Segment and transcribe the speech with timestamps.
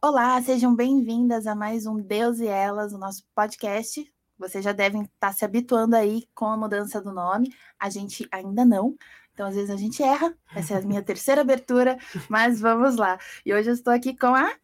[0.00, 4.08] Olá, sejam bem-vindas a mais um Deus e Elas, o nosso podcast.
[4.38, 7.52] Vocês já devem estar se habituando aí com a mudança do nome.
[7.76, 8.94] A gente ainda não.
[9.34, 10.32] Então, às vezes a gente erra.
[10.54, 11.98] Essa é a minha terceira abertura,
[12.28, 13.18] mas vamos lá.
[13.44, 14.54] E hoje eu estou aqui com a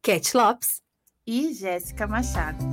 [0.00, 0.80] Cat Lopes
[1.26, 2.64] e Jéssica Machado.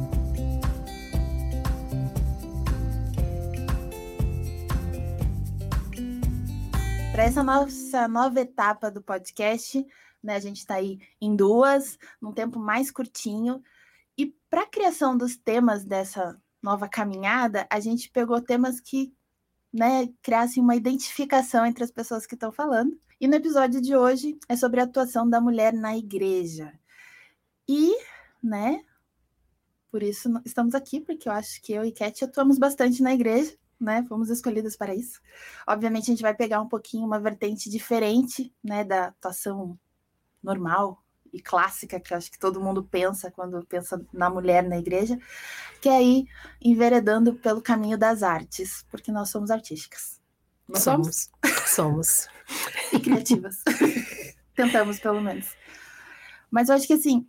[7.14, 9.86] Para essa nossa nova etapa do podcast,
[10.21, 13.61] né, a gente está aí em duas, num tempo mais curtinho.
[14.18, 19.14] E para a criação dos temas dessa nova caminhada, a gente pegou temas que
[19.71, 23.00] né, criassem uma identificação entre as pessoas que estão falando.
[23.21, 26.73] E no episódio de hoje é sobre a atuação da mulher na igreja.
[27.70, 27.95] E,
[28.42, 28.84] né,
[29.92, 33.56] por isso estamos aqui, porque eu acho que eu e Cat atuamos bastante na igreja
[33.83, 34.03] né?
[34.08, 35.19] Fomos escolhidas para isso.
[35.67, 39.78] Obviamente, a gente vai pegar um pouquinho uma vertente diferente, né, da atuação
[40.42, 45.17] normal e clássica que acho que todo mundo pensa quando pensa na mulher na igreja,
[45.81, 46.26] que é aí
[46.61, 50.22] enveredando pelo caminho das artes, porque nós somos artísticas.
[50.76, 51.30] Somos.
[51.67, 52.28] somos.
[52.94, 53.64] e criativas.
[54.56, 55.56] Tentamos, pelo menos.
[56.50, 57.28] Mas eu acho que assim,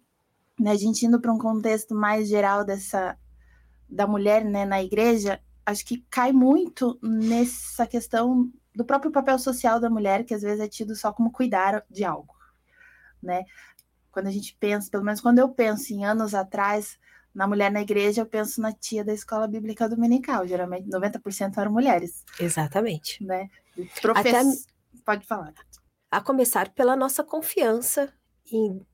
[0.60, 3.18] né, a gente indo para um contexto mais geral dessa
[3.88, 9.78] da mulher né, na igreja, acho que cai muito nessa questão do próprio papel social
[9.78, 12.34] da mulher, que às vezes é tido só como cuidar de algo,
[13.22, 13.44] né?
[14.10, 16.98] Quando a gente pensa, pelo menos quando eu penso em anos atrás,
[17.34, 20.46] na mulher na igreja, eu penso na tia da escola bíblica dominical.
[20.46, 22.24] Geralmente 90% eram mulheres.
[22.38, 23.22] Exatamente.
[23.24, 23.48] Né?
[24.00, 24.34] Profess...
[24.34, 25.02] Até...
[25.04, 25.52] Pode falar.
[26.10, 28.12] A começar pela nossa confiança
[28.50, 28.86] em,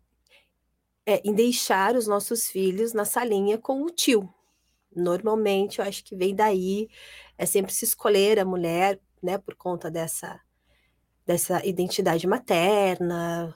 [1.04, 4.32] é, em deixar os nossos filhos na salinha com o tio,
[4.94, 6.88] Normalmente, eu acho que vem daí,
[7.38, 10.40] é sempre se escolher a mulher, né, por conta dessa,
[11.26, 13.54] dessa identidade materna,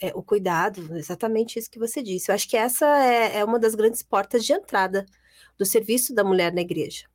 [0.00, 2.30] é, o cuidado, exatamente isso que você disse.
[2.30, 5.06] Eu acho que essa é, é uma das grandes portas de entrada
[5.58, 7.08] do serviço da mulher na igreja.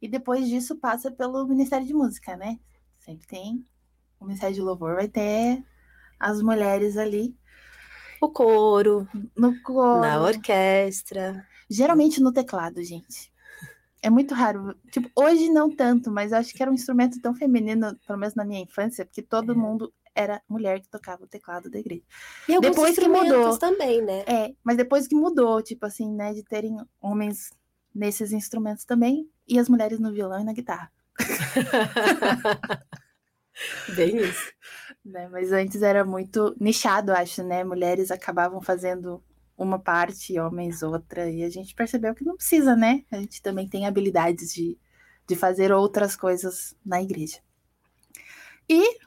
[0.00, 2.58] E depois disso passa pelo Ministério de Música, né?
[2.98, 3.66] Sempre tem
[4.18, 5.64] o Ministério de Louvor, vai ter
[6.18, 7.34] as mulheres ali.
[8.20, 11.46] O coro, no coro, na orquestra.
[11.68, 13.32] Geralmente no teclado, gente.
[14.02, 14.74] É muito raro.
[14.90, 18.44] Tipo, hoje não tanto, mas acho que era um instrumento tão feminino, pelo menos na
[18.44, 19.54] minha infância, porque todo é.
[19.54, 22.02] mundo era mulher que tocava o teclado da igreja.
[22.48, 24.24] E depois que mudou também, né?
[24.26, 27.50] É, mas depois que mudou, tipo assim, né, de terem homens
[27.94, 30.90] nesses instrumentos também e as mulheres no violão e na guitarra.
[33.94, 34.52] Bem isso.
[35.04, 37.64] Né, mas antes era muito nichado, acho, né?
[37.64, 39.22] Mulheres acabavam fazendo
[39.56, 43.04] uma parte, homens outra, e a gente percebeu que não precisa, né?
[43.10, 44.78] A gente também tem habilidades de,
[45.26, 47.38] de fazer outras coisas na igreja.
[48.68, 48.98] E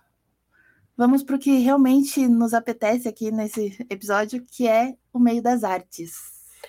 [0.97, 5.63] vamos para o que realmente nos apetece aqui nesse episódio, que é o meio das
[5.63, 6.13] artes.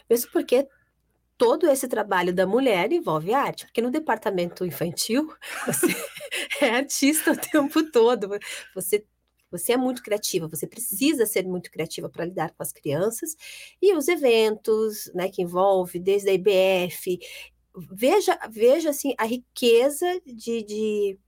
[0.09, 0.69] Mesmo porque
[1.37, 5.33] todo esse trabalho da mulher envolve arte, porque no departamento infantil
[5.67, 5.87] você
[6.63, 8.29] é artista o tempo todo,
[8.75, 9.05] você
[9.59, 13.37] você é muito criativa, você precisa ser muito criativa para lidar com as crianças
[13.81, 17.19] e os eventos, né, que envolve desde a IBF.
[17.93, 21.19] Veja, veja assim a riqueza de, de,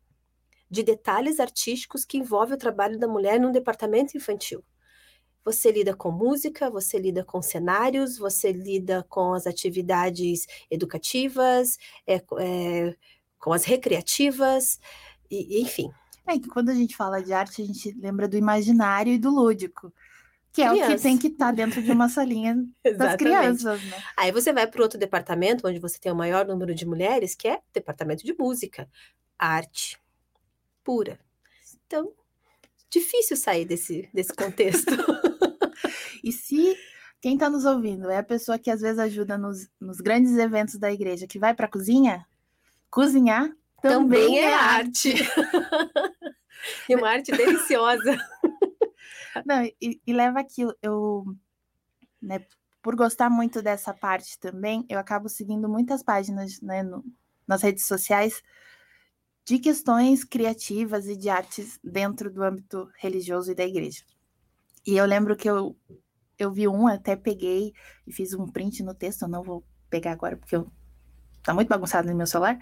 [0.68, 4.64] de detalhes artísticos que envolve o trabalho da mulher num departamento infantil.
[5.44, 12.16] Você lida com música, você lida com cenários, você lida com as atividades educativas, é,
[12.16, 12.96] é,
[13.38, 14.80] com as recreativas,
[15.30, 15.88] e, enfim.
[16.26, 19.30] É que quando a gente fala de arte, a gente lembra do imaginário e do
[19.30, 19.92] lúdico.
[20.52, 20.92] Que é Criança.
[20.92, 22.56] o que tem que estar tá dentro de uma salinha
[22.96, 24.02] das crianças, né?
[24.16, 27.46] Aí você vai para outro departamento, onde você tem o maior número de mulheres, que
[27.46, 28.88] é o departamento de música.
[29.38, 30.00] Arte
[30.86, 31.18] pura.
[31.84, 32.12] Então,
[32.88, 34.94] difícil sair desse, desse contexto.
[36.22, 36.76] e se
[37.20, 40.78] quem está nos ouvindo é a pessoa que às vezes ajuda nos, nos grandes eventos
[40.78, 42.24] da igreja, que vai para a cozinha,
[42.88, 43.50] cozinhar
[43.88, 45.14] também, também é, é arte.
[46.88, 48.16] e uma arte deliciosa.
[49.44, 51.24] Não, e, e, leva aquilo, eu,
[52.22, 52.44] né,
[52.82, 57.04] por gostar muito dessa parte também, eu acabo seguindo muitas páginas, né, no,
[57.46, 58.42] nas redes sociais
[59.44, 64.02] de questões criativas e de artes dentro do âmbito religioso e da igreja.
[64.84, 65.76] E eu lembro que eu,
[66.38, 67.72] eu vi um, até peguei
[68.06, 70.70] e fiz um print no texto, eu não vou pegar agora porque eu,
[71.42, 72.58] tá muito bagunçado no meu celular,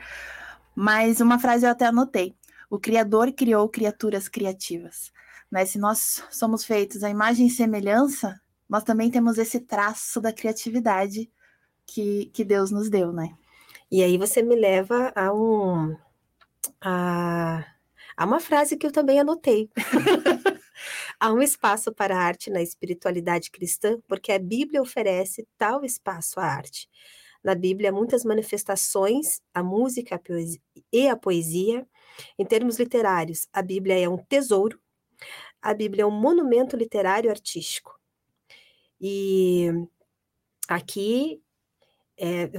[0.75, 2.35] mas uma frase eu até anotei.
[2.71, 5.13] O Criador criou criaturas criativas.
[5.51, 5.65] Né?
[5.65, 11.31] Se nós somos feitos à imagem e semelhança, nós também temos esse traço da criatividade
[11.87, 13.37] que, que Deus nos deu, né?
[13.91, 15.97] E aí você me leva a um
[16.81, 17.65] a,
[18.17, 19.71] a uma frase que eu também anotei.
[21.21, 26.41] Há um espaço para a arte na espiritualidade cristã, porque a Bíblia oferece tal espaço
[26.41, 26.89] à arte.
[27.45, 30.21] Na Bíblia, muitas manifestações, a música a
[30.91, 31.87] e a poesia.
[32.39, 34.81] Em termos literários, a Bíblia é um tesouro,
[35.61, 37.99] a Bíblia é um monumento literário artístico.
[39.01, 39.69] E
[40.69, 41.43] aqui
[42.17, 42.51] é,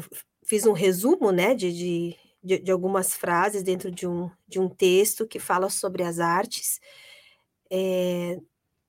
[0.46, 4.70] fiz um resumo né, de, de, de, de, algumas frases dentro de um, de um
[4.70, 6.80] texto que fala sobre as artes
[7.72, 8.40] é,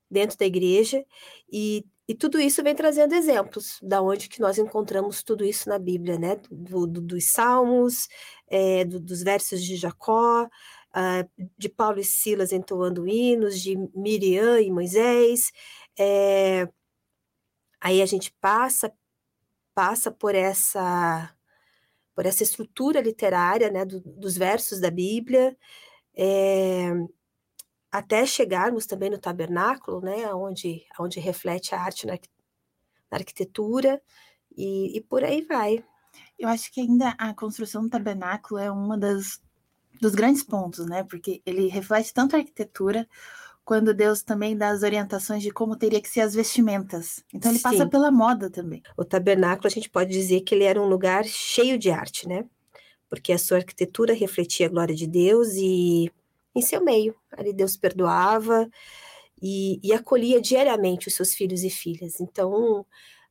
[0.09, 1.03] dentro da igreja,
[1.51, 5.77] e, e tudo isso vem trazendo exemplos da onde que nós encontramos tudo isso na
[5.77, 6.37] Bíblia, né?
[6.49, 8.07] Do, do, dos Salmos,
[8.47, 14.59] é, do, dos versos de Jacó, uh, de Paulo e Silas entoando hinos, de Miriam
[14.61, 15.51] e Moisés.
[15.99, 16.69] É,
[17.81, 18.91] aí a gente passa
[19.75, 21.33] passa por essa
[22.15, 25.55] por essa estrutura literária, né, do, dos versos da Bíblia,
[26.15, 26.91] é,
[27.91, 34.01] até chegarmos também no tabernáculo, né, onde, onde reflete a arte na, na arquitetura,
[34.55, 35.83] e, e, por aí vai.
[36.37, 39.41] Eu acho que ainda a construção do tabernáculo é uma das
[39.99, 43.07] dos grandes pontos, né, porque ele reflete tanto a arquitetura
[43.65, 47.23] quando Deus também dá as orientações de como teria que ser as vestimentas.
[47.33, 47.63] Então ele Sim.
[47.63, 48.81] passa pela moda também.
[48.95, 52.45] O tabernáculo a gente pode dizer que ele era um lugar cheio de arte, né?
[53.09, 56.09] Porque a sua arquitetura refletia a glória de Deus e
[56.57, 58.69] em seu meio, ali Deus perdoava
[59.41, 62.19] e, e acolhia diariamente os seus filhos e filhas.
[62.19, 62.85] Então,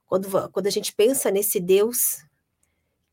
[0.06, 2.24] quando, quando a gente pensa nesse Deus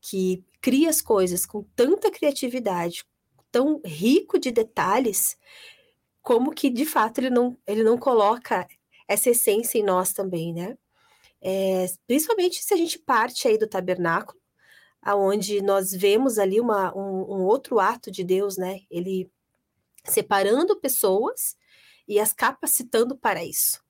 [0.00, 3.04] que cria as coisas com tanta criatividade,
[3.50, 5.36] tão rico de detalhes,
[6.22, 8.66] como que de fato ele não, ele não coloca
[9.06, 10.76] essa essência em nós também, né?
[11.40, 14.40] É, principalmente se a gente parte aí do tabernáculo,
[15.02, 18.80] aonde nós vemos ali uma, um, um, outro ato de Deus, né?
[18.90, 19.30] Ele
[20.04, 21.56] separando pessoas
[22.06, 23.82] e as capacitando para isso.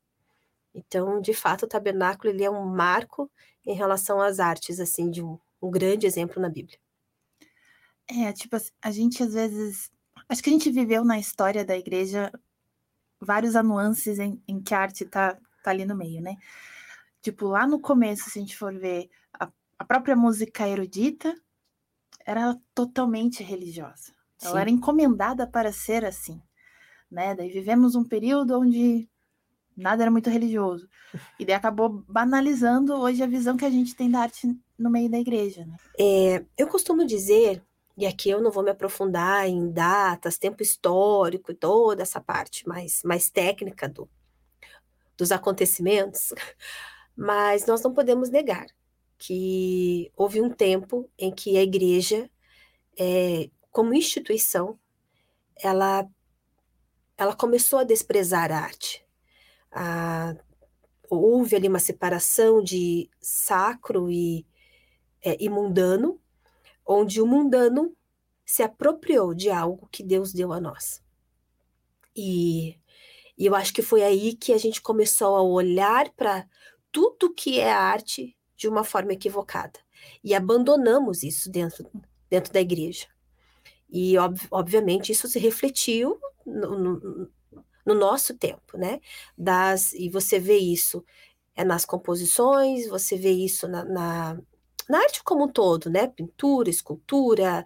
[0.74, 3.30] Então, de fato, o tabernáculo ele é um marco
[3.66, 6.78] em relação às artes, assim, de um, um grande exemplo na Bíblia.
[8.08, 9.90] É, tipo, a gente às vezes
[10.28, 12.32] Acho que a gente viveu na história da igreja
[13.20, 16.36] vários anuances em, em que a arte tá, tá ali no meio, né?
[17.22, 21.34] Tipo, lá no começo, se a gente for ver a, a própria música erudita,
[22.24, 24.13] era totalmente religiosa.
[24.44, 24.50] Sim.
[24.50, 26.40] Ela era encomendada para ser assim,
[27.10, 27.34] né?
[27.34, 29.08] Daí vivemos um período onde
[29.76, 30.88] nada era muito religioso.
[31.38, 35.10] E daí acabou banalizando hoje a visão que a gente tem da arte no meio
[35.10, 35.76] da igreja, né?
[35.98, 37.62] É, eu costumo dizer
[37.96, 42.66] e aqui eu não vou me aprofundar em datas, tempo histórico e toda essa parte
[42.66, 44.08] mais, mais técnica do,
[45.16, 46.34] dos acontecimentos,
[47.16, 48.66] mas nós não podemos negar
[49.16, 52.28] que houve um tempo em que a igreja,
[52.98, 54.78] é, como instituição,
[55.56, 56.08] ela,
[57.18, 59.04] ela começou a desprezar a arte.
[59.72, 60.36] A,
[61.10, 64.46] houve ali uma separação de sacro e,
[65.20, 66.20] é, e mundano,
[66.86, 67.96] onde o mundano
[68.46, 71.02] se apropriou de algo que Deus deu a nós.
[72.14, 72.78] E,
[73.36, 76.48] e eu acho que foi aí que a gente começou a olhar para
[76.92, 79.80] tudo que é arte de uma forma equivocada.
[80.22, 81.90] E abandonamos isso dentro,
[82.30, 83.12] dentro da igreja.
[83.94, 87.30] E, ob, obviamente, isso se refletiu no, no,
[87.86, 89.00] no, nosso tempo, né?
[89.38, 91.04] Das, e você vê isso
[91.56, 94.38] é nas composições, você vê isso na, na
[94.88, 96.08] na arte como um todo, né?
[96.08, 97.64] Pintura, escultura,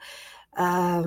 [0.53, 1.03] ah,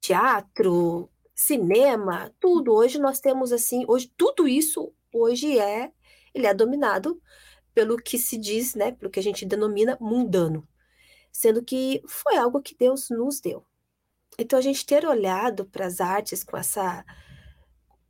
[0.00, 2.72] teatro, cinema, tudo.
[2.74, 5.92] Hoje nós temos assim, hoje tudo isso hoje é,
[6.34, 7.20] ele é dominado
[7.74, 8.92] pelo que se diz, né?
[8.92, 10.66] Pelo que a gente denomina mundano,
[11.32, 13.64] sendo que foi algo que Deus nos deu.
[14.38, 17.04] Então a gente ter olhado para as artes com essa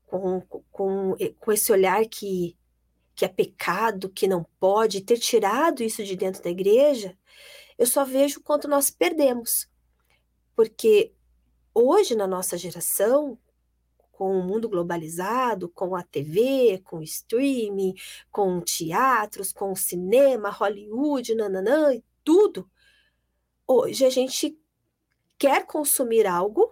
[0.07, 2.57] com, com, com esse olhar que
[3.21, 7.15] que é pecado, que não pode, ter tirado isso de dentro da igreja,
[7.77, 9.69] eu só vejo quanto nós perdemos.
[10.57, 11.13] Porque
[11.75, 13.39] hoje, na nossa geração,
[14.11, 17.95] com o mundo globalizado, com a TV, com o streaming,
[18.31, 22.71] com teatros, com o cinema, Hollywood, nananã, e tudo,
[23.67, 24.59] hoje a gente
[25.41, 26.71] quer consumir algo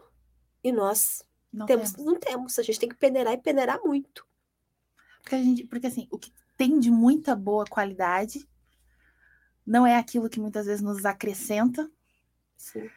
[0.62, 2.06] e nós não temos, temos.
[2.06, 2.58] não temos.
[2.58, 4.26] A gente tem que peneirar e peneirar muito.
[5.22, 8.46] Porque, a gente, porque assim, o que tem de muita boa qualidade
[9.66, 11.90] não é aquilo que muitas vezes nos acrescenta.
[12.58, 12.90] Sim.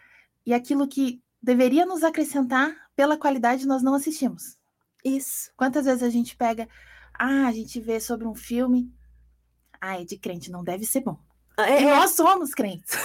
[0.46, 4.58] E aquilo que deveria nos acrescentar pela qualidade nós não assistimos.
[5.06, 5.52] Isso.
[5.56, 6.68] Quantas vezes a gente pega,
[7.14, 8.94] ah, a gente vê sobre um filme,
[9.80, 11.18] ah, é de crente, não deve ser bom.
[11.68, 11.82] É.
[11.82, 12.96] nós somos crentes.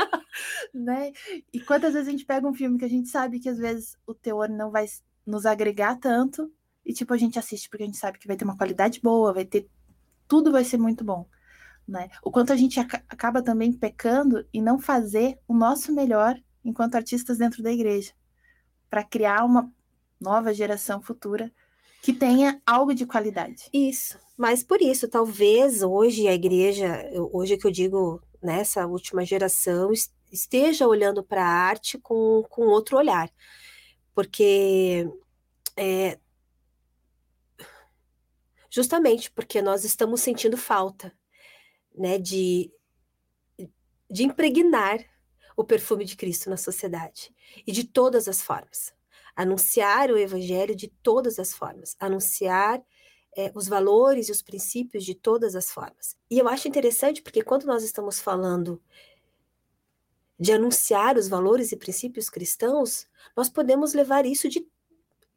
[0.74, 1.12] né?
[1.52, 3.96] E quantas vezes a gente pega um filme que a gente sabe que às vezes
[4.06, 4.86] o teor não vai
[5.26, 6.52] nos agregar tanto,
[6.84, 9.32] e tipo a gente assiste porque a gente sabe que vai ter uma qualidade boa,
[9.32, 9.68] vai ter
[10.26, 11.26] tudo vai ser muito bom,
[11.86, 12.08] né?
[12.22, 16.94] O quanto a gente ac acaba também pecando e não fazer o nosso melhor enquanto
[16.94, 18.12] artistas dentro da igreja,
[18.88, 19.70] para criar uma
[20.20, 21.52] nova geração futura
[22.00, 23.68] que tenha algo de qualidade.
[23.72, 24.18] Isso.
[24.42, 29.92] Mas por isso, talvez hoje a igreja, hoje que eu digo nessa última geração,
[30.32, 33.30] esteja olhando para a arte com, com outro olhar.
[34.12, 35.08] Porque
[35.76, 36.18] é,
[38.68, 41.16] justamente porque nós estamos sentindo falta
[41.96, 42.68] né, de,
[44.10, 44.98] de impregnar
[45.56, 47.32] o perfume de Cristo na sociedade
[47.64, 48.92] e de todas as formas.
[49.36, 52.82] Anunciar o evangelho de todas as formas, anunciar
[53.36, 56.16] é, os valores e os princípios de todas as formas.
[56.30, 58.80] E eu acho interessante porque quando nós estamos falando
[60.38, 64.66] de anunciar os valores e princípios cristãos, nós podemos levar isso de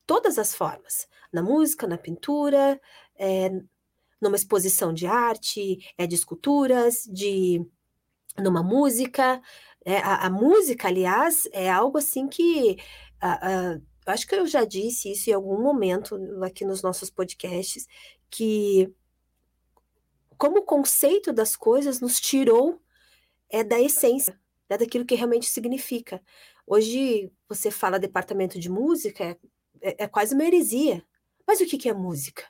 [0.05, 2.79] todas as formas, na música, na pintura,
[3.15, 3.49] é,
[4.21, 7.65] numa exposição de arte, é, de esculturas, de
[8.37, 9.41] numa música.
[9.85, 12.77] É, a, a, música, aliás, é algo assim que
[13.21, 17.87] a, a, acho que eu já disse isso em algum momento aqui nos nossos podcasts,
[18.29, 18.93] que
[20.37, 22.81] como o conceito das coisas nos tirou
[23.49, 26.21] é da essência, né, daquilo que realmente significa.
[26.67, 29.37] Hoje você fala departamento de música, é,
[29.81, 31.05] é, é quase uma heresia.
[31.47, 32.43] Mas o que, que é música?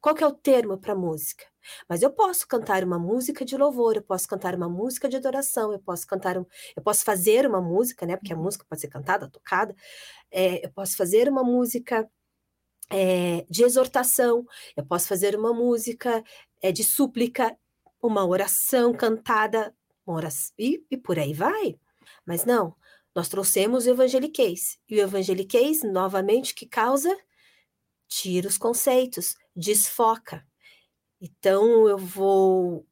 [0.00, 1.44] Qual que é o termo para música?
[1.88, 5.72] Mas eu posso cantar uma música de louvor, eu posso cantar uma música de adoração,
[5.72, 6.44] eu posso cantar, um,
[6.76, 8.16] eu posso fazer uma música, né?
[8.16, 8.42] Porque a uhum.
[8.42, 9.74] música pode ser cantada, tocada.
[10.30, 12.08] É, eu posso fazer uma música
[12.90, 14.44] é, de exortação,
[14.76, 16.22] eu posso fazer uma música
[16.60, 17.56] é, de súplica,
[18.02, 19.74] uma oração cantada,
[20.06, 21.78] uma oração, e, e por aí vai.
[22.26, 22.74] Mas não,
[23.14, 24.78] nós trouxemos o evangeliquez.
[24.88, 27.16] E o evangeliquez, novamente, que causa?
[28.14, 30.46] Tira os conceitos, desfoca.
[31.18, 32.86] Então, eu vou.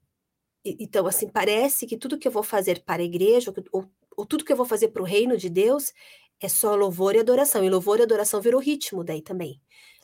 [0.64, 3.86] Então, assim, parece que tudo que eu vou fazer para a igreja, ou,
[4.16, 5.92] ou tudo que eu vou fazer para o reino de Deus,
[6.40, 7.62] é só louvor e adoração.
[7.62, 9.60] E louvor e adoração virou ritmo daí também.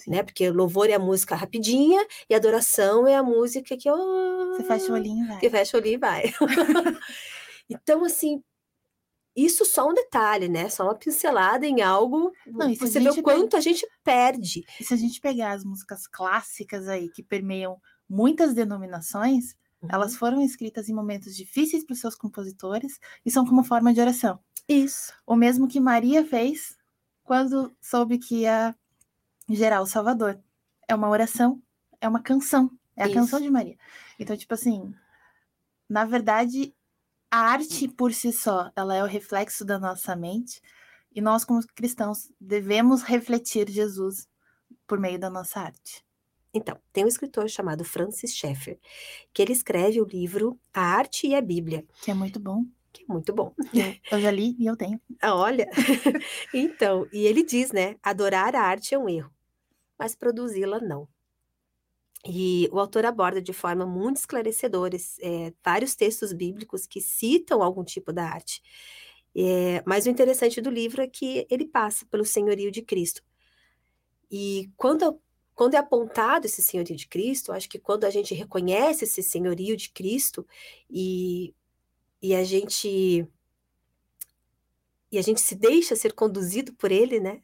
[0.06, 0.22] Né?
[0.22, 3.96] Porque louvor é a música rapidinha e adoração é a música que eu.
[4.54, 5.40] Você fecha o olhinho e vai.
[5.40, 6.24] Que fecha o olhinho e vai.
[7.70, 8.42] então, assim,
[9.36, 10.70] isso só um detalhe, né?
[10.70, 12.32] Só uma pincelada em algo.
[12.46, 13.58] Não, você vê o quanto pega...
[13.58, 14.64] a gente perde.
[14.80, 17.78] E se a gente pegar as músicas clássicas aí que permeiam
[18.08, 19.88] muitas denominações, uhum.
[19.92, 24.00] elas foram escritas em momentos difíceis para os seus compositores e são como forma de
[24.00, 24.40] oração.
[24.66, 25.12] Isso.
[25.26, 26.76] O mesmo que Maria fez
[27.22, 28.74] quando soube que ia
[29.50, 30.40] gerar o Salvador.
[30.88, 31.60] É uma oração,
[32.00, 33.14] é uma canção, é a Isso.
[33.14, 33.76] canção de Maria.
[34.18, 34.94] Então, tipo assim,
[35.88, 36.74] na verdade,
[37.30, 40.60] a arte por si só, ela é o reflexo da nossa mente,
[41.14, 44.28] e nós como cristãos devemos refletir Jesus
[44.86, 46.04] por meio da nossa arte.
[46.52, 48.78] Então, tem um escritor chamado Francis Schaeffer,
[49.32, 51.84] que ele escreve o livro A Arte e a Bíblia.
[52.02, 52.64] Que é muito bom.
[52.92, 53.52] Que é muito bom.
[54.10, 55.00] Eu já li e eu tenho.
[55.20, 55.68] Ah, olha.
[56.54, 57.96] então, e ele diz, né?
[58.02, 59.30] Adorar a arte é um erro,
[59.98, 61.08] mas produzi-la não.
[62.28, 67.84] E o autor aborda de forma muito esclarecedora é, vários textos bíblicos que citam algum
[67.84, 68.62] tipo da arte.
[69.34, 73.22] É, mas o interessante do livro é que ele passa pelo senhorio de Cristo.
[74.30, 75.20] E quando
[75.54, 79.74] quando é apontado esse senhorio de Cristo, acho que quando a gente reconhece esse senhorio
[79.74, 80.46] de Cristo
[80.90, 81.54] e,
[82.20, 83.26] e a gente
[85.10, 87.40] e a gente se deixa ser conduzido por ele, né?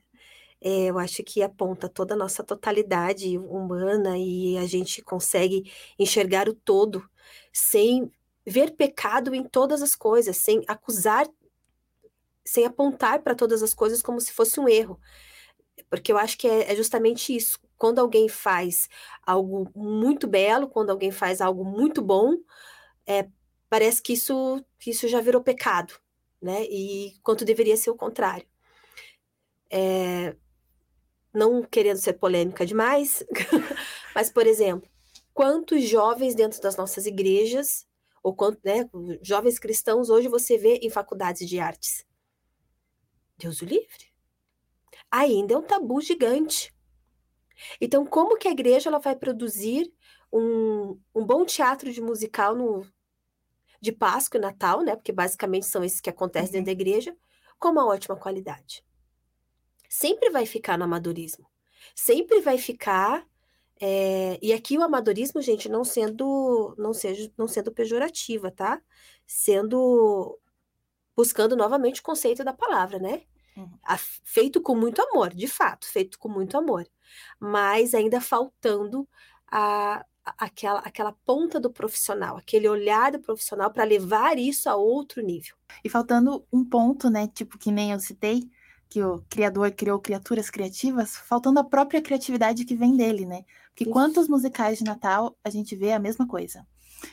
[0.64, 6.48] É, eu acho que aponta toda a nossa totalidade humana e a gente consegue enxergar
[6.48, 7.04] o todo
[7.52, 8.10] sem
[8.46, 11.26] ver pecado em todas as coisas, sem acusar,
[12.44, 15.00] sem apontar para todas as coisas como se fosse um erro.
[15.90, 18.88] Porque eu acho que é, é justamente isso quando alguém faz
[19.26, 22.36] algo muito belo, quando alguém faz algo muito bom,
[23.04, 23.28] é,
[23.68, 25.94] parece que isso, que isso já virou pecado,
[26.40, 26.62] né?
[26.64, 28.46] E quanto deveria ser o contrário.
[29.68, 30.36] É,
[31.32, 33.24] não querendo ser polêmica demais,
[34.14, 34.88] mas, por exemplo,
[35.32, 37.86] quantos jovens dentro das nossas igrejas,
[38.22, 38.88] ou quanto, né,
[39.22, 42.06] jovens cristãos hoje você vê em faculdades de artes?
[43.36, 44.12] Deus o livre.
[45.10, 46.72] Ainda é um tabu gigante.
[47.80, 49.92] Então, como que a igreja ela vai produzir
[50.32, 52.86] um, um bom teatro de musical no,
[53.80, 54.94] de Páscoa e Natal, né?
[54.94, 56.52] Porque basicamente são esses que acontecem uhum.
[56.52, 57.16] dentro da igreja,
[57.58, 58.84] com uma ótima qualidade.
[59.92, 61.46] Sempre vai ficar no amadorismo.
[61.94, 63.26] Sempre vai ficar.
[63.78, 68.80] É, e aqui o amadorismo, gente, não sendo, não seja, não sendo pejorativa, tá?
[69.26, 70.38] Sendo
[71.14, 73.20] buscando novamente o conceito da palavra, né?
[73.54, 73.68] Uhum.
[74.24, 76.88] Feito com muito amor, de fato, feito com muito amor.
[77.38, 79.06] mas ainda faltando
[79.46, 85.22] a, aquela, aquela ponta do profissional, aquele olhar do profissional para levar isso a outro
[85.22, 85.54] nível.
[85.84, 88.48] E faltando um ponto, né, tipo que nem eu citei,
[88.92, 93.42] que o criador criou criaturas criativas, faltando a própria criatividade que vem dele, né?
[93.70, 93.90] Porque isso.
[93.90, 96.66] quantos musicais de Natal a gente vê a mesma coisa?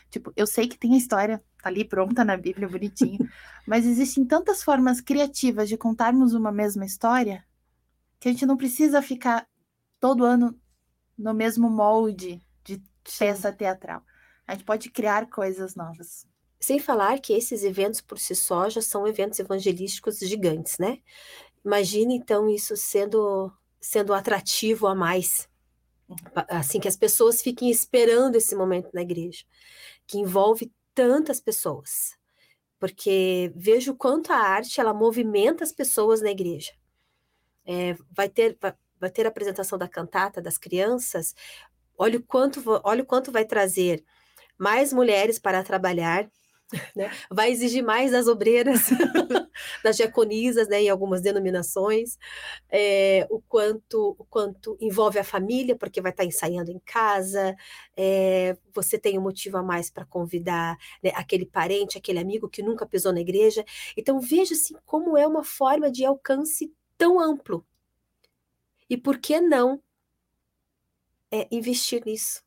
[0.09, 3.19] Tipo, eu sei que tem a história, tá ali pronta na Bíblia, bonitinho,
[3.65, 7.45] mas existem tantas formas criativas de contarmos uma mesma história
[8.19, 9.47] que a gente não precisa ficar
[10.01, 10.59] todo ano
[11.17, 12.83] no mesmo molde de
[13.17, 14.03] peça teatral.
[14.45, 16.27] A gente pode criar coisas novas.
[16.59, 20.99] Sem falar que esses eventos por si só já são eventos evangelísticos gigantes, né?
[21.65, 25.47] Imagine então isso sendo sendo atrativo a mais.
[26.07, 26.17] Uhum.
[26.49, 29.45] Assim que as pessoas fiquem esperando esse momento na igreja,
[30.05, 32.17] que envolve tantas pessoas.
[32.79, 36.71] Porque vejo quanto a arte ela movimenta as pessoas na igreja.
[37.65, 41.35] É, vai ter vai, vai ter a apresentação da cantata das crianças,
[41.97, 44.03] olha o quanto, olha o quanto vai trazer
[44.57, 46.29] mais mulheres para trabalhar,
[46.95, 47.11] né?
[47.29, 48.89] vai exigir mais das obreiras,
[49.83, 52.17] das diaconisas, né, em algumas denominações,
[52.69, 57.55] é, o quanto o quanto envolve a família, porque vai estar ensaiando em casa,
[57.95, 62.61] é, você tem um motivo a mais para convidar né, aquele parente, aquele amigo que
[62.61, 63.65] nunca pisou na igreja.
[63.97, 67.65] Então veja assim como é uma forma de alcance tão amplo.
[68.89, 69.81] E por que não
[71.31, 72.43] é investir nisso.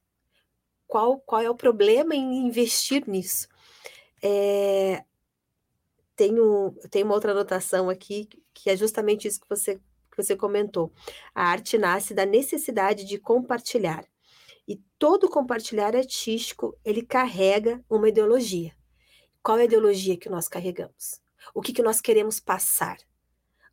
[0.86, 3.48] Qual, qual é o problema em investir nisso?
[4.22, 5.04] É,
[6.14, 10.92] tenho, tenho uma outra anotação aqui, que é justamente isso que você, que você comentou.
[11.34, 14.04] A arte nasce da necessidade de compartilhar.
[14.66, 18.72] E todo compartilhar artístico, ele carrega uma ideologia.
[19.42, 21.20] Qual é a ideologia que nós carregamos?
[21.52, 22.98] O que, que nós queremos passar?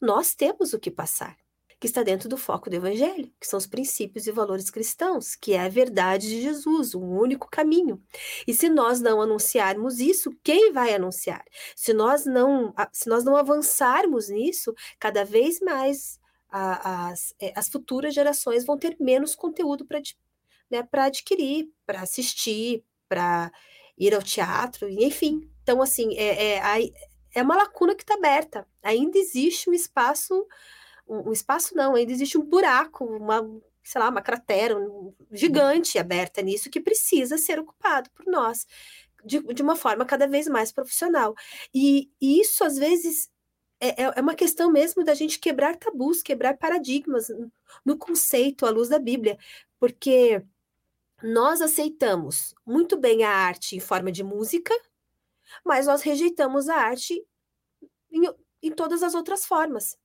[0.02, 1.38] Nós temos o que passar
[1.80, 5.54] que está dentro do foco do Evangelho, que são os princípios e valores cristãos, que
[5.54, 8.04] é a verdade de Jesus, o único caminho.
[8.46, 11.44] E se nós não anunciarmos isso, quem vai anunciar?
[11.76, 17.70] Se nós não, se nós não avançarmos nisso, cada vez mais a, as, é, as
[17.70, 20.02] futuras gerações vão ter menos conteúdo para
[20.70, 23.52] né, adquirir, para assistir, para
[23.98, 25.50] ir ao teatro, enfim.
[25.64, 26.92] Então, assim, é, é,
[27.36, 28.68] é uma lacuna que está aberta.
[28.84, 30.46] Ainda existe um espaço
[31.10, 33.42] um espaço não, ainda existe um buraco, uma,
[33.84, 38.68] sei lá, uma cratera um, gigante aberta nisso que precisa ser ocupado por nós
[39.26, 41.36] de, de uma forma cada vez mais profissional.
[41.74, 43.30] E, e isso, às vezes,
[43.80, 47.28] é, é, é uma questão mesmo da gente quebrar tabus, quebrar paradigmas
[47.86, 49.38] no conceito à luz da Bíblia,
[49.80, 50.44] porque
[51.24, 54.74] nós aceitamos muito bem a arte em forma de música,
[55.66, 57.26] mas nós rejeitamos a arte
[58.12, 58.24] em,
[58.62, 59.98] em todas as outras formas.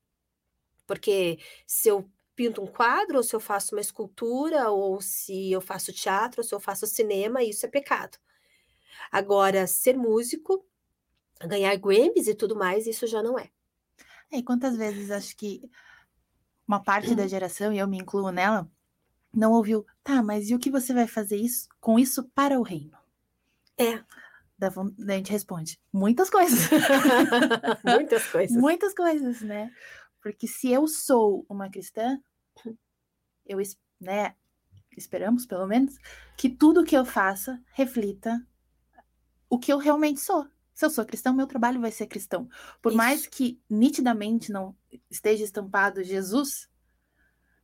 [0.86, 5.60] Porque se eu pinto um quadro, ou se eu faço uma escultura, ou se eu
[5.60, 8.18] faço teatro, ou se eu faço cinema, isso é pecado.
[9.10, 10.64] Agora, ser músico,
[11.40, 13.50] ganhar Grammys e tudo mais, isso já não é.
[14.32, 14.38] é.
[14.38, 15.62] E quantas vezes acho que
[16.66, 18.68] uma parte da geração, e eu me incluo nela,
[19.32, 22.62] não ouviu, tá, mas e o que você vai fazer isso, com isso para o
[22.62, 22.96] reino?
[23.76, 24.02] É.
[24.56, 26.70] Da, a gente responde, muitas coisas.
[27.84, 28.56] muitas coisas.
[28.56, 29.72] muitas coisas, né?
[30.24, 32.18] Porque se eu sou uma cristã,
[33.44, 33.58] eu,
[34.00, 34.34] né,
[34.96, 35.98] esperamos pelo menos,
[36.34, 38.42] que tudo que eu faça reflita
[39.50, 40.48] o que eu realmente sou.
[40.72, 42.48] Se eu sou cristão, meu trabalho vai ser cristão.
[42.80, 42.96] Por Isso.
[42.96, 44.74] mais que nitidamente não
[45.10, 46.70] esteja estampado Jesus,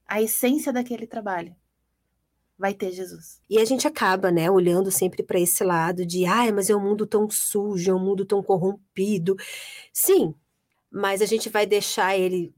[0.07, 1.57] a essência daquele trabalho
[2.59, 3.41] vai ter Jesus.
[3.49, 6.83] E a gente acaba, né, olhando sempre para esse lado de, ai, mas é um
[6.83, 9.35] mundo tão sujo, é um mundo tão corrompido.
[9.95, 10.35] Sim,
[10.91, 12.55] mas a gente vai deixar ele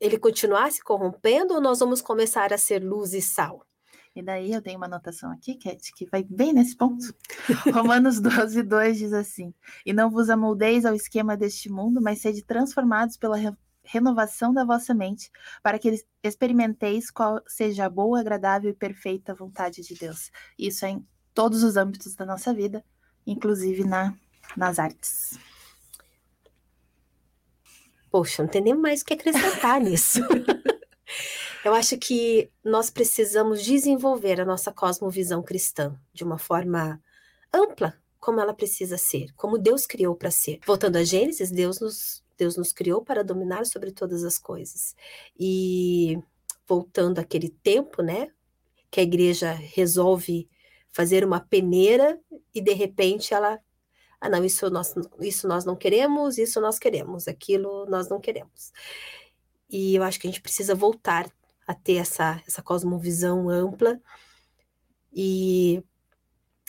[0.00, 3.66] ele continuar se corrompendo ou nós vamos começar a ser luz e sal?
[4.14, 7.14] E daí eu tenho uma anotação aqui, Cat, que vai bem nesse ponto.
[7.72, 9.54] Romanos 12, 2 diz assim:
[9.86, 13.52] E não vos amoldeis ao esquema deste mundo, mas sede transformados pela re
[13.84, 15.30] renovação da vossa mente,
[15.62, 20.30] para que experimenteis qual seja a boa, agradável e perfeita vontade de Deus.
[20.58, 22.84] Isso é em todos os âmbitos da nossa vida,
[23.26, 24.14] inclusive na,
[24.54, 25.38] nas artes.
[28.10, 30.20] Poxa, não tem nem mais o que acrescentar nisso.
[31.64, 37.02] Eu acho que nós precisamos desenvolver a nossa cosmovisão cristã de uma forma
[37.52, 40.60] ampla, como ela precisa ser, como Deus criou para ser.
[40.66, 44.94] Voltando a Gênesis, Deus nos, Deus nos criou para dominar sobre todas as coisas.
[45.38, 46.18] E
[46.66, 48.30] voltando àquele tempo, né,
[48.90, 50.48] que a igreja resolve
[50.90, 52.18] fazer uma peneira
[52.54, 53.60] e de repente ela
[54.20, 58.72] ah, não, isso nós, isso nós não queremos, isso nós queremos, aquilo nós não queremos.
[59.70, 61.30] E eu acho que a gente precisa voltar
[61.66, 64.00] a ter essa, essa cosmovisão ampla
[65.12, 65.82] e,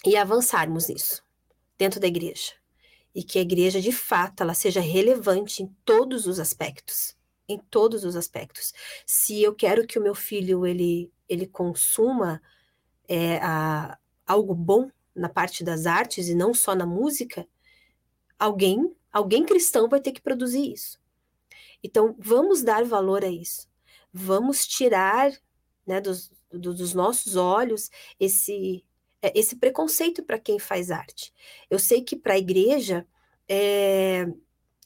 [0.05, 1.23] e avançarmos nisso
[1.77, 2.53] dentro da igreja.
[3.15, 7.17] E que a igreja, de fato, ela seja relevante em todos os aspectos.
[7.47, 8.73] Em todos os aspectos.
[9.05, 12.41] Se eu quero que o meu filho ele, ele consuma
[13.07, 17.47] é, a, algo bom na parte das artes e não só na música,
[18.37, 20.99] alguém, alguém cristão vai ter que produzir isso.
[21.83, 23.67] Então, vamos dar valor a isso.
[24.11, 25.31] Vamos tirar
[25.85, 28.85] né, dos, do, dos nossos olhos esse,
[29.21, 31.33] é, esse preconceito para quem faz arte.
[31.69, 33.07] Eu sei que para a igreja
[33.47, 34.27] é,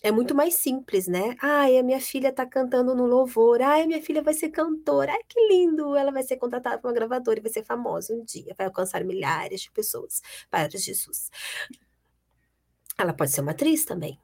[0.03, 1.37] é muito mais simples, né?
[1.41, 3.61] Ai, a minha filha está cantando no louvor.
[3.61, 5.13] Ai, minha filha vai ser cantora.
[5.13, 5.95] Ai, que lindo!
[5.95, 8.53] Ela vai ser contratada por uma gravadora e vai ser famosa um dia.
[8.57, 11.31] Vai alcançar milhares de pessoas para Jesus.
[12.97, 14.19] Ela pode ser uma atriz também.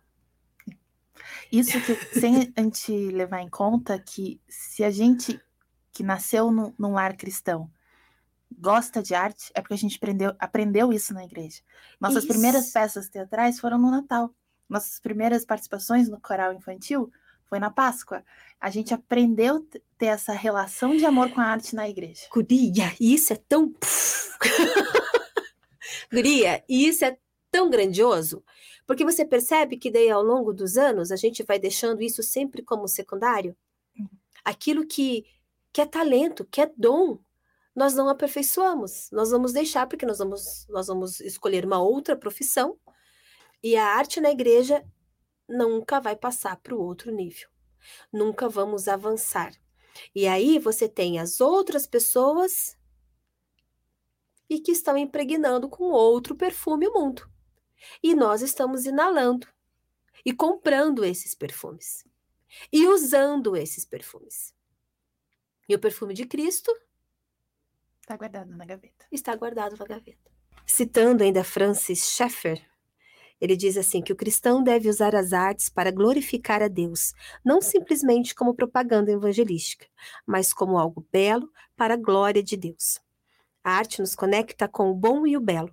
[1.49, 5.41] Isso que, sem a gente levar em conta que se a gente
[5.93, 7.71] que nasceu no, num lar cristão
[8.51, 11.61] gosta de arte, é porque a gente aprendeu, aprendeu isso na igreja.
[12.01, 12.33] Nossas isso.
[12.33, 14.33] primeiras peças teatrais foram no Natal.
[14.69, 17.11] Nossas primeiras participações no coral infantil
[17.49, 18.23] foi na Páscoa.
[18.59, 22.27] A gente aprendeu a ter essa relação de amor com a arte na igreja.
[22.31, 23.73] Guria, isso é tão.
[26.13, 27.17] Guria, isso é
[27.49, 28.43] tão grandioso,
[28.85, 32.61] porque você percebe que daí ao longo dos anos a gente vai deixando isso sempre
[32.61, 33.57] como secundário.
[33.97, 34.07] Uhum.
[34.45, 35.25] Aquilo que,
[35.73, 37.17] que é talento, que é dom,
[37.75, 39.09] nós não aperfeiçoamos.
[39.11, 42.77] Nós vamos deixar porque nós vamos nós vamos escolher uma outra profissão
[43.63, 44.85] e a arte na igreja
[45.47, 47.49] nunca vai passar para o outro nível.
[48.11, 49.53] Nunca vamos avançar.
[50.13, 52.77] E aí você tem as outras pessoas
[54.49, 57.29] e que estão impregnando com outro perfume o mundo.
[58.01, 59.47] E nós estamos inalando
[60.25, 62.03] e comprando esses perfumes
[62.71, 64.53] e usando esses perfumes.
[65.67, 66.75] E o perfume de Cristo
[68.01, 69.05] está guardado na gaveta.
[69.11, 70.31] Está guardado na gaveta.
[70.65, 72.59] Citando ainda Francis Schaeffer,
[73.41, 77.61] ele diz assim que o cristão deve usar as artes para glorificar a Deus, não
[77.61, 79.87] simplesmente como propaganda evangelística,
[80.25, 82.99] mas como algo belo para a glória de Deus.
[83.63, 85.71] A arte nos conecta com o bom e o belo,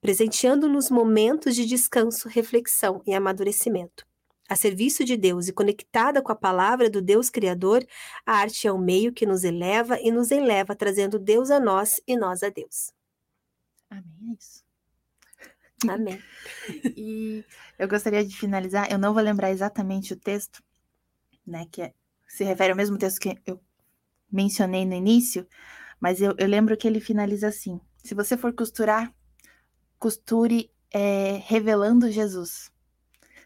[0.00, 4.06] presenteando-nos momentos de descanso, reflexão e amadurecimento.
[4.48, 7.86] A serviço de Deus e conectada com a palavra do Deus Criador,
[8.26, 12.00] a arte é o meio que nos eleva e nos eleva, trazendo Deus a nós
[12.06, 12.92] e nós a Deus.
[13.88, 14.04] Amém.
[14.30, 14.61] É isso.
[15.88, 16.22] Amém.
[16.96, 17.44] e
[17.78, 20.62] eu gostaria de finalizar, eu não vou lembrar exatamente o texto,
[21.46, 21.92] né, que é,
[22.26, 23.60] se refere ao mesmo texto que eu
[24.30, 25.46] mencionei no início,
[26.00, 29.12] mas eu, eu lembro que ele finaliza assim: se você for costurar,
[29.98, 32.72] costure é, revelando Jesus.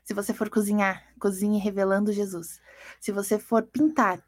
[0.04, 2.60] Se você for cozinhar, cozinhe revelando Jesus.
[3.00, 4.22] Se você for pintar,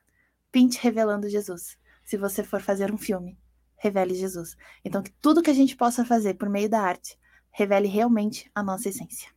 [0.50, 1.78] pinte revelando Jesus.
[2.04, 3.38] Se você for fazer um filme,
[3.76, 4.56] revele Jesus.
[4.84, 7.18] Então, que tudo que a gente possa fazer por meio da arte
[7.50, 9.30] revele realmente a nossa essência.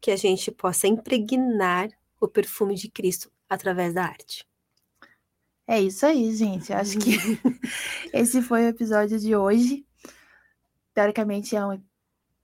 [0.00, 4.46] Que a gente possa impregnar o perfume de Cristo através da arte.
[5.66, 6.72] É isso aí, gente.
[6.72, 7.10] Acho que
[8.12, 9.86] esse foi o episódio de hoje.
[10.92, 11.82] Teoricamente é um,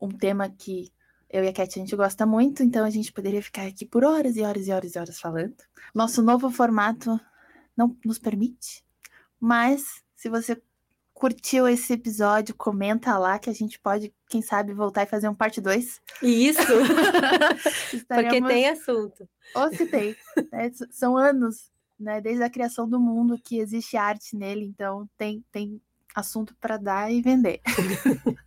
[0.00, 0.92] um tema que
[1.28, 4.04] eu e a Cat a gente gosta muito, então a gente poderia ficar aqui por
[4.04, 5.56] horas e horas e horas e horas falando.
[5.94, 7.20] Nosso novo formato
[7.76, 8.84] não nos permite,
[9.40, 10.60] mas se você
[11.16, 15.34] curtiu esse episódio, comenta lá que a gente pode, quem sabe, voltar e fazer um
[15.34, 16.02] parte 2.
[16.22, 16.60] Isso!
[18.06, 19.26] Porque tem assunto.
[19.54, 20.14] Ou se tem.
[20.52, 20.70] Né?
[20.90, 22.20] São anos, né?
[22.20, 25.80] Desde a criação do mundo que existe arte nele, então tem, tem
[26.14, 27.62] assunto para dar e vender.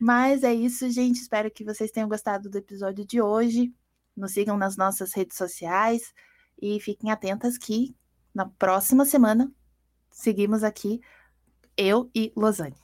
[0.00, 1.20] Mas é isso, gente.
[1.20, 3.70] Espero que vocês tenham gostado do episódio de hoje.
[4.16, 6.14] Nos sigam nas nossas redes sociais
[6.60, 7.94] e fiquem atentas que
[8.34, 9.52] na próxima semana
[10.10, 11.02] seguimos aqui
[11.76, 12.74] eu e Losane.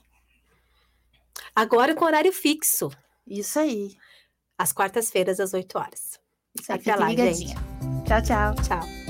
[1.55, 2.91] Agora com horário fixo.
[3.27, 3.95] Isso aí.
[4.59, 6.21] Às quartas-feiras, às 8 horas.
[6.59, 7.49] Isso aí, Até lá, ligadinha.
[7.49, 7.55] gente.
[8.07, 8.55] Tchau, tchau.
[8.67, 9.02] Tchau.